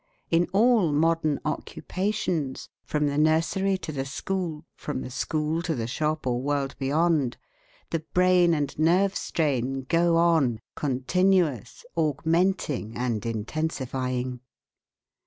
In 0.31 0.47
all 0.51 0.91
modern 0.91 1.39
occupations 1.45 2.69
from 2.83 3.05
the 3.05 3.19
nursery 3.19 3.77
to 3.77 3.91
the 3.91 4.03
school, 4.03 4.65
from 4.73 5.01
the 5.01 5.11
school 5.11 5.61
to 5.61 5.75
the 5.75 5.85
shop 5.85 6.25
or 6.25 6.41
world 6.41 6.75
beyond 6.79 7.37
the 7.91 7.99
brain 7.99 8.55
and 8.55 8.79
nerve 8.79 9.15
strain 9.15 9.83
go 9.89 10.17
on, 10.17 10.59
continuous, 10.73 11.85
augmenting, 11.95 12.97
and 12.97 13.23
intensifying. 13.27 14.39